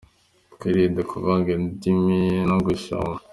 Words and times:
Twirinde 0.53 1.01
kuvanga 1.11 1.49
indimi 1.57 2.19
no 2.49 2.57
gushyoma. 2.65 3.15